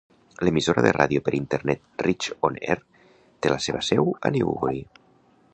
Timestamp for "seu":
3.93-4.13